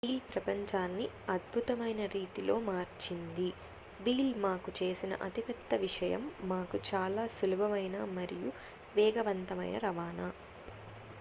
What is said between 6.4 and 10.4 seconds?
మాకు చాలా సులభమైన మరియు వేగవంతమైన రవాణా